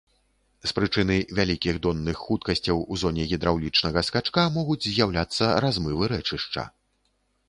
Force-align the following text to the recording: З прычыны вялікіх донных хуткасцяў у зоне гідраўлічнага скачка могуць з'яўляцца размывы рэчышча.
З 0.69 0.69
прычыны 0.77 1.15
вялікіх 1.39 1.75
донных 1.85 2.23
хуткасцяў 2.29 2.81
у 2.95 2.97
зоне 3.01 3.25
гідраўлічнага 3.33 4.03
скачка 4.07 4.47
могуць 4.57 4.79
з'яўляцца 4.87 5.51
размывы 5.67 6.09
рэчышча. 6.15 6.65